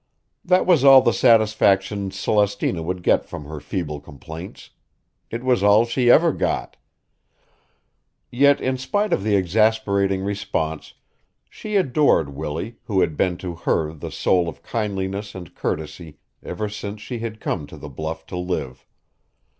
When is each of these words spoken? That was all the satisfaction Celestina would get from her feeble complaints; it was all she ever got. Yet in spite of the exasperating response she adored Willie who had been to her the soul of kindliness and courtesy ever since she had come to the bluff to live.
That 0.43 0.65
was 0.65 0.83
all 0.83 1.01
the 1.01 1.13
satisfaction 1.13 2.09
Celestina 2.09 2.81
would 2.81 3.03
get 3.03 3.23
from 3.23 3.45
her 3.45 3.59
feeble 3.59 3.99
complaints; 3.99 4.71
it 5.29 5.43
was 5.43 5.61
all 5.61 5.85
she 5.85 6.09
ever 6.09 6.31
got. 6.33 6.75
Yet 8.31 8.59
in 8.59 8.79
spite 8.79 9.13
of 9.13 9.21
the 9.21 9.35
exasperating 9.35 10.23
response 10.23 10.95
she 11.51 11.75
adored 11.75 12.29
Willie 12.33 12.77
who 12.85 13.01
had 13.01 13.15
been 13.15 13.37
to 13.45 13.53
her 13.53 13.93
the 13.93 14.09
soul 14.09 14.49
of 14.49 14.63
kindliness 14.63 15.35
and 15.35 15.53
courtesy 15.53 16.17
ever 16.41 16.67
since 16.67 16.99
she 16.99 17.19
had 17.19 17.39
come 17.39 17.67
to 17.67 17.77
the 17.77 17.87
bluff 17.87 18.25
to 18.25 18.37
live. 18.39 18.87